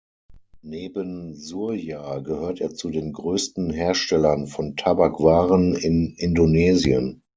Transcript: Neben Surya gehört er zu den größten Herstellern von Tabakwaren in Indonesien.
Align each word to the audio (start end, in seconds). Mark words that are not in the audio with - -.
Neben 0.63 1.35
Surya 1.35 2.17
gehört 2.21 2.59
er 2.59 2.73
zu 2.73 2.89
den 2.89 3.13
größten 3.13 3.69
Herstellern 3.71 4.47
von 4.47 4.75
Tabakwaren 4.75 5.75
in 5.75 6.15
Indonesien. 6.17 7.21